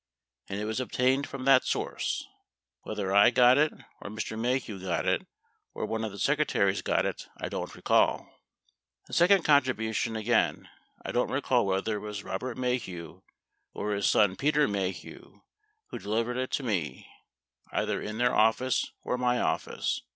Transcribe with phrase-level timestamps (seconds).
[0.49, 2.27] And it was obtained from that source.
[2.81, 4.35] Whether I got it or Mr.
[4.35, 5.27] Maheu got it
[5.75, 8.27] or one of the secretaries got it, I don't recall.
[9.05, 10.71] The second contribution, again,
[11.05, 13.21] I don't recall whether it was Robert Maheu
[13.75, 15.43] or his son, Peter Maheu,
[15.91, 17.07] who delivered it to me,
[17.71, 20.01] either in their office or my office.